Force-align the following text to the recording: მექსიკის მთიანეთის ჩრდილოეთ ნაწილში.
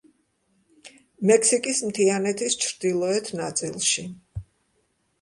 მექსიკის 1.33 1.83
მთიანეთის 1.91 2.59
ჩრდილოეთ 2.65 3.33
ნაწილში. 3.45 4.11